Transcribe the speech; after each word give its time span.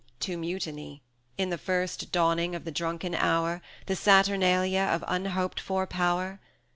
to 0.19 0.35
Mutiny, 0.35 1.03
In 1.37 1.51
the 1.51 1.59
first 1.59 2.11
dawning 2.11 2.55
of 2.55 2.63
the 2.65 2.71
drunken 2.71 3.13
hour, 3.13 3.61
The 3.85 3.95
Saturnalia 3.95 4.81
of 4.91 5.03
unhoped 5.07 5.59
for 5.59 5.85
power? 5.85 6.39